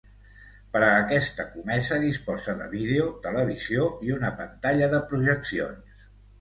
[0.77, 6.05] Per a aquesta comesa disposa de vídeo, televisió i una pantalla de projeccions.